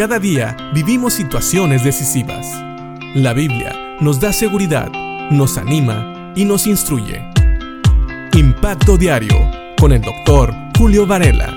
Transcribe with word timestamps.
Cada 0.00 0.18
día 0.18 0.56
vivimos 0.72 1.12
situaciones 1.12 1.84
decisivas. 1.84 2.46
La 3.14 3.34
Biblia 3.34 3.98
nos 4.00 4.18
da 4.18 4.32
seguridad, 4.32 4.90
nos 5.30 5.58
anima 5.58 6.32
y 6.34 6.46
nos 6.46 6.66
instruye. 6.66 7.20
Impacto 8.32 8.96
Diario 8.96 9.36
con 9.78 9.92
el 9.92 10.00
doctor 10.00 10.54
Julio 10.78 11.06
Varela. 11.06 11.54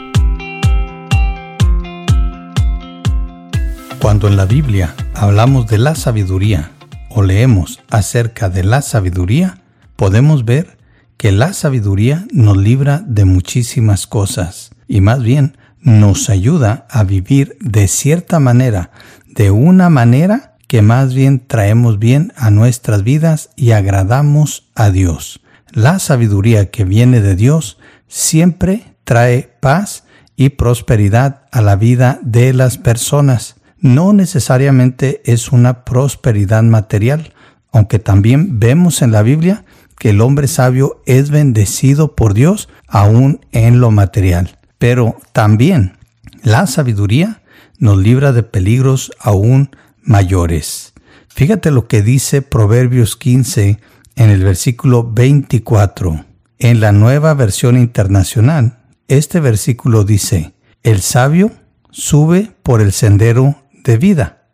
Cuando 4.02 4.28
en 4.28 4.36
la 4.36 4.44
Biblia 4.44 4.94
hablamos 5.14 5.68
de 5.68 5.78
la 5.78 5.96
sabiduría 5.96 6.72
o 7.12 7.24
leemos 7.24 7.80
acerca 7.90 8.50
de 8.50 8.66
la 8.66 8.82
sabiduría, 8.82 9.62
podemos 9.96 10.44
ver 10.44 10.78
que 11.16 11.32
la 11.32 11.54
sabiduría 11.54 12.26
nos 12.34 12.58
libra 12.58 13.06
de 13.08 13.24
muchísimas 13.24 14.06
cosas 14.06 14.72
y 14.90 15.00
más 15.00 15.24
bien 15.24 15.56
nos 15.84 16.30
ayuda 16.30 16.88
a 16.90 17.04
vivir 17.04 17.58
de 17.60 17.88
cierta 17.88 18.40
manera, 18.40 18.92
de 19.28 19.52
una 19.52 19.90
manera 19.90 20.56
que 20.68 20.82
más 20.82 21.14
bien 21.14 21.46
traemos 21.46 22.00
bien 22.00 22.34
a 22.36 22.50
nuestras 22.50 23.04
vidas 23.04 23.52
y 23.56 23.72
agradamos 23.72 24.72
a 24.76 24.90
Dios. 24.90 25.42
La 25.72 26.00
sabiduría 26.00 26.72
que 26.72 26.86
viene 26.86 27.22
de 27.22 27.36
Dios 27.36 27.78
siempre 28.08 28.96
trae 29.04 29.56
paz 29.60 30.06
y 30.36 30.50
prosperidad 30.50 31.44
a 31.52 31.62
la 31.62 31.76
vida 31.76 32.20
de 32.24 32.54
las 32.54 32.78
personas. 32.78 33.56
No 33.80 34.14
necesariamente 34.14 35.22
es 35.26 35.52
una 35.52 35.84
prosperidad 35.84 36.64
material, 36.64 37.34
aunque 37.72 38.00
también 38.00 38.60
vemos 38.60 39.02
en 39.02 39.12
la 39.12 39.22
Biblia 39.22 39.66
que 40.00 40.12
el 40.12 40.22
hombre 40.22 40.48
sabio 40.48 41.02
es 41.06 41.30
bendecido 41.30 42.16
por 42.16 42.34
Dios 42.34 42.70
aún 42.88 43.42
en 43.52 43.80
lo 43.80 43.92
material. 43.92 44.58
Pero 44.84 45.16
también 45.32 45.94
la 46.42 46.68
sabiduría 46.68 47.42
nos 47.78 47.98
libra 48.00 48.34
de 48.34 48.44
peligros 48.44 49.14
aún 49.18 49.74
mayores. 50.02 50.92
Fíjate 51.30 51.72
lo 51.72 51.88
que 51.88 52.02
dice 52.02 52.42
Proverbios 52.42 53.16
15 53.16 53.80
en 54.18 54.30
el 54.30 54.44
versículo 54.44 55.10
24. 55.10 56.26
En 56.60 56.82
la 56.82 56.92
nueva 56.92 57.34
versión 57.34 57.78
internacional, 57.78 58.80
este 59.08 59.40
versículo 59.40 60.04
dice, 60.04 60.54
el 60.84 61.00
sabio 61.00 61.54
sube 61.90 62.52
por 62.62 62.82
el 62.82 62.92
sendero 62.92 63.56
de 63.86 63.96
vida 63.96 64.50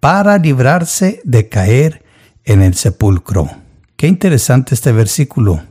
para 0.00 0.38
librarse 0.38 1.20
de 1.24 1.50
caer 1.50 2.06
en 2.46 2.62
el 2.62 2.72
sepulcro. 2.72 3.50
Qué 3.96 4.06
interesante 4.06 4.74
este 4.74 4.92
versículo. 4.92 5.62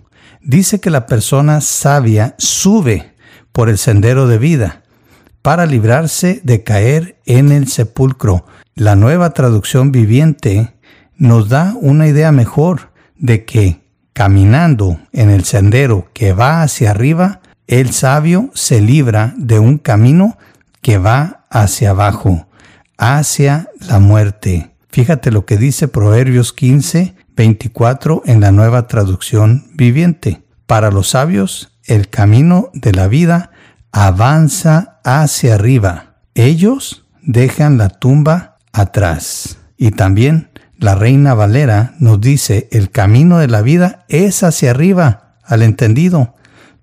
Dice 0.44 0.80
que 0.80 0.92
la 0.92 1.08
persona 1.08 1.62
sabia 1.62 2.36
sube 2.38 3.17
por 3.58 3.70
el 3.70 3.80
sendero 3.80 4.28
de 4.28 4.38
vida, 4.38 4.84
para 5.42 5.66
librarse 5.66 6.42
de 6.44 6.64
caer 6.64 7.20
en 7.26 7.52
el 7.52 7.68
sepulcro. 7.68 8.46
La 8.76 8.96
nueva 8.96 9.32
traducción 9.32 9.92
viviente 9.92 10.76
nos 11.16 11.50
da 11.50 11.74
una 11.82 12.08
idea 12.08 12.32
mejor 12.32 12.92
de 13.18 13.46
que 13.46 13.82
caminando 14.14 15.00
en 15.12 15.32
el 15.32 15.44
sendero 15.44 16.08
que 16.14 16.34
va 16.34 16.62
hacia 16.62 16.92
arriba, 16.92 17.42
el 17.66 17.94
sabio 17.94 18.52
se 18.54 18.80
libra 18.80 19.34
de 19.38 19.58
un 19.58 19.80
camino 19.80 20.38
que 20.84 21.00
va 21.00 21.48
hacia 21.50 21.90
abajo, 21.90 22.48
hacia 23.00 23.70
la 23.80 23.98
muerte. 23.98 24.76
Fíjate 24.90 25.32
lo 25.32 25.48
que 25.48 25.58
dice 25.58 25.88
Proverbios 25.88 26.54
15, 26.54 27.16
24 27.36 28.22
en 28.28 28.40
la 28.40 28.52
nueva 28.52 28.86
traducción 28.86 29.66
viviente. 29.74 30.44
Para 30.68 30.92
los 30.92 31.08
sabios, 31.08 31.77
el 31.88 32.10
camino 32.10 32.70
de 32.74 32.92
la 32.92 33.08
vida 33.08 33.52
avanza 33.92 35.00
hacia 35.04 35.56
arriba. 35.56 36.18
Ellos 36.36 37.06
dejan 37.22 37.78
la 37.78 37.90
tumba 37.90 38.58
atrás. 38.74 39.58
Y 39.78 39.92
también 39.92 40.50
la 40.78 40.96
reina 40.96 41.34
Valera 41.34 41.96
nos 42.00 42.22
dice, 42.22 42.68
el 42.72 42.92
camino 42.92 43.40
de 43.40 43.48
la 43.48 43.62
vida 43.62 44.06
es 44.10 44.44
hacia 44.44 44.72
arriba, 44.72 45.38
al 45.44 45.64
entendido, 45.64 46.36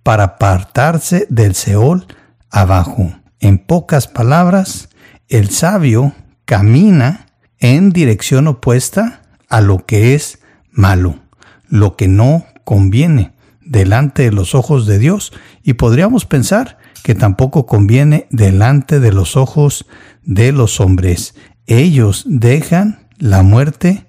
para 0.03 0.25
apartarse 0.25 1.27
del 1.29 1.55
Seol 1.55 2.07
abajo. 2.51 3.13
En 3.41 3.59
pocas 3.59 4.09
palabras, 4.09 4.89
el 5.29 5.51
sabio 5.51 6.15
camina 6.47 7.27
en 7.59 7.91
dirección 7.91 8.49
opuesta 8.49 9.21
a 9.49 9.61
lo 9.61 9.85
que 9.85 10.15
es 10.15 10.39
malo, 10.73 11.21
lo 11.69 11.97
que 11.97 12.09
no 12.09 12.47
conviene 12.65 13.34
delante 13.65 14.25
de 14.25 14.33
los 14.33 14.55
ojos 14.55 14.87
de 14.87 14.99
Dios 14.99 15.33
y 15.63 15.75
podríamos 15.75 16.27
pensar 16.27 16.79
que 17.03 17.15
tampoco 17.15 17.67
conviene 17.67 18.27
delante 18.31 19.01
de 19.01 19.13
los 19.13 19.37
ojos 19.37 19.87
de 20.23 20.53
los 20.53 20.81
hombres. 20.81 21.35
Ellos 21.67 22.25
dejan 22.27 23.09
la 23.19 23.43
muerte 23.43 24.07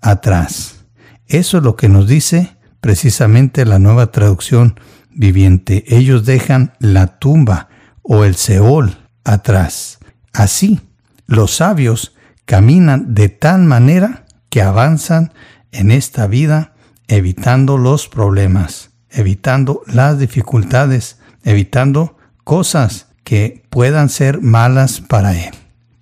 atrás. 0.00 0.84
Eso 1.26 1.58
es 1.58 1.64
lo 1.64 1.76
que 1.76 1.88
nos 1.88 2.06
dice 2.06 2.56
precisamente 2.80 3.64
la 3.64 3.78
nueva 3.78 4.12
traducción 4.12 4.78
viviente. 5.10 5.84
Ellos 5.88 6.24
dejan 6.24 6.72
la 6.78 7.18
tumba 7.18 7.68
o 8.02 8.24
el 8.24 8.34
Seol 8.34 8.96
atrás. 9.24 9.98
Así, 10.32 10.80
los 11.26 11.56
sabios 11.56 12.14
caminan 12.44 13.14
de 13.14 13.28
tal 13.28 13.64
manera 13.64 14.24
que 14.48 14.62
avanzan 14.62 15.32
en 15.72 15.90
esta 15.90 16.26
vida 16.26 16.72
evitando 17.08 17.76
los 17.76 18.08
problemas 18.08 18.88
evitando 19.10 19.82
las 19.86 20.18
dificultades, 20.18 21.18
evitando 21.44 22.16
cosas 22.44 23.06
que 23.24 23.62
puedan 23.70 24.08
ser 24.08 24.40
malas 24.40 25.00
para 25.00 25.36
Él. 25.36 25.54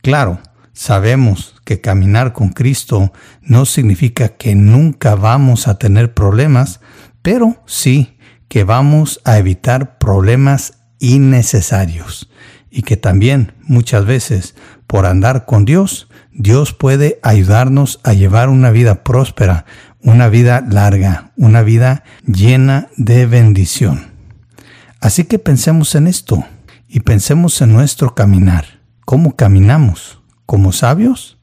Claro, 0.02 0.38
sabemos 0.72 1.56
que 1.64 1.80
caminar 1.80 2.32
con 2.32 2.50
Cristo 2.50 3.12
no 3.42 3.64
significa 3.66 4.28
que 4.28 4.54
nunca 4.54 5.14
vamos 5.14 5.66
a 5.66 5.78
tener 5.78 6.14
problemas, 6.14 6.80
pero 7.22 7.62
sí 7.66 8.16
que 8.48 8.64
vamos 8.64 9.20
a 9.24 9.38
evitar 9.38 9.98
problemas 9.98 10.74
innecesarios 10.98 12.30
y 12.70 12.82
que 12.82 12.96
también 12.96 13.52
muchas 13.62 14.04
veces 14.04 14.54
por 14.86 15.06
andar 15.06 15.46
con 15.46 15.64
Dios, 15.64 16.08
Dios 16.32 16.72
puede 16.72 17.18
ayudarnos 17.22 18.00
a 18.04 18.12
llevar 18.12 18.48
una 18.48 18.70
vida 18.70 19.02
próspera, 19.02 19.64
una 20.06 20.28
vida 20.28 20.64
larga, 20.70 21.32
una 21.36 21.62
vida 21.62 22.04
llena 22.24 22.86
de 22.96 23.26
bendición. 23.26 24.12
Así 25.00 25.24
que 25.24 25.40
pensemos 25.40 25.96
en 25.96 26.06
esto 26.06 26.44
y 26.86 27.00
pensemos 27.00 27.60
en 27.60 27.72
nuestro 27.72 28.14
caminar. 28.14 28.78
¿Cómo 29.04 29.34
caminamos? 29.34 30.22
¿Como 30.46 30.70
sabios 30.70 31.38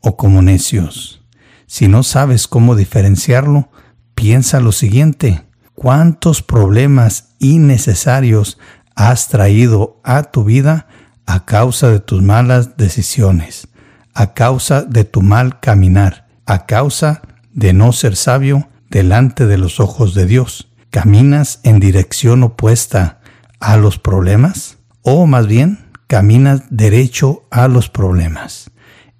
o 0.00 0.16
como 0.16 0.40
necios? 0.40 1.24
Si 1.66 1.88
no 1.88 2.04
sabes 2.04 2.46
cómo 2.46 2.76
diferenciarlo, 2.76 3.70
piensa 4.14 4.60
lo 4.60 4.70
siguiente. 4.70 5.42
¿Cuántos 5.74 6.42
problemas 6.42 7.34
innecesarios 7.40 8.56
has 8.94 9.26
traído 9.26 10.00
a 10.04 10.22
tu 10.22 10.44
vida 10.44 10.86
a 11.26 11.44
causa 11.44 11.88
de 11.88 11.98
tus 11.98 12.22
malas 12.22 12.76
decisiones, 12.76 13.66
a 14.14 14.32
causa 14.32 14.82
de 14.82 15.02
tu 15.02 15.22
mal 15.22 15.58
caminar, 15.58 16.28
a 16.46 16.66
causa 16.66 17.20
de 17.20 17.35
de 17.56 17.72
no 17.72 17.90
ser 17.90 18.14
sabio 18.14 18.68
delante 18.88 19.46
de 19.46 19.58
los 19.58 19.80
ojos 19.80 20.14
de 20.14 20.26
Dios? 20.26 20.68
¿Caminas 20.90 21.58
en 21.64 21.80
dirección 21.80 22.44
opuesta 22.44 23.18
a 23.58 23.76
los 23.76 23.98
problemas? 23.98 24.78
¿O 25.02 25.26
más 25.26 25.48
bien 25.48 25.86
caminas 26.06 26.62
derecho 26.70 27.42
a 27.50 27.66
los 27.66 27.88
problemas? 27.88 28.70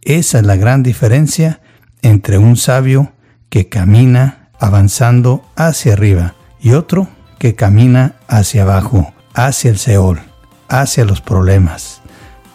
Esa 0.03 0.39
es 0.39 0.47
la 0.47 0.55
gran 0.55 0.85
diferencia 0.85 1.61
entre 2.03 2.39
un 2.39 2.57
sabio 2.57 3.13
que 3.49 3.69
camina 3.69 4.51
avanzando 4.61 5.45
hacia 5.57 5.95
arriba 5.95 6.35
y 6.61 6.73
otro 6.73 7.09
que 7.39 7.55
camina 7.55 8.15
hacia 8.29 8.63
abajo, 8.63 9.13
hacia 9.35 9.71
el 9.71 9.79
Seol, 9.79 10.21
hacia 10.69 11.05
los 11.05 11.21
problemas, 11.21 12.03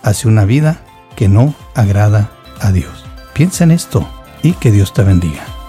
hacia 0.03 0.30
una 0.30 0.46
vida 0.46 0.81
que 1.16 1.28
no 1.28 1.53
agrada 1.75 2.32
a 2.59 2.72
Dios. 2.72 3.05
Piensa 3.34 3.64
en 3.64 3.72
esto 3.72 4.08
y 4.44 4.53
que 4.53 4.72
Dios 4.72 4.94
te 4.94 5.03
bendiga. 5.03 5.60